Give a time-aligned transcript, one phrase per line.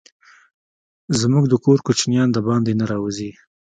[1.19, 3.31] زموږ د کور کوچينان دباندي نه راوزي.